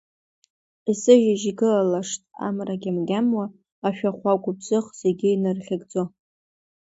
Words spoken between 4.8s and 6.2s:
зегьы инархьыгӡо.